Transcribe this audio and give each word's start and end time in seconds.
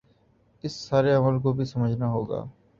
اس 0.63 0.73
سارے 0.79 1.13
عمل 1.13 1.39
کو 1.41 1.53
بھی 1.53 1.65
سمجھنا 1.65 2.09
ہو 2.09 2.23
گا 2.23 2.43